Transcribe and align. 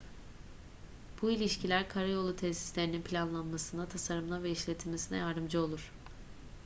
bu 1.21 1.31
ilişkiler 1.31 1.89
karayolu 1.89 2.35
tesislerinin 2.35 3.01
planlanmasına 3.01 3.85
tasarımına 3.85 4.43
ve 4.43 4.51
işletilmesine 4.51 5.17
yardımcı 5.17 5.61
olur 5.61 5.91